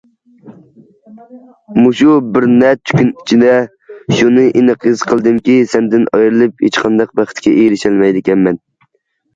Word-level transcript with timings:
مۇشۇ 1.79 2.15
بىر 2.37 2.47
نەچچە 2.53 2.97
كۈن 3.01 3.11
ئىچىدە 3.19 3.59
شۇنى 4.21 4.47
ئېنىق 4.49 4.89
ھېس 4.91 5.05
قىلدىمكى، 5.13 5.61
سەندىن 5.77 6.11
ئايرىلىپ 6.15 6.67
ھېچقانداق 6.69 7.17
بەختكە 7.23 7.57
ئېرىشەلمەيدىكەنمەن. 7.63 8.61